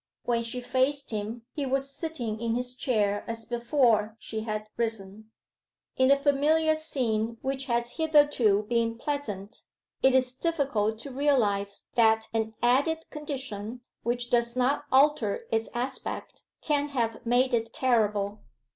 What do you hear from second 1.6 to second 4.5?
was sitting in his chair as before she